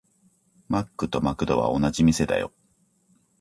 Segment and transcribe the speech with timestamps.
[0.67, 2.51] マックとマクドは同じ店だよ。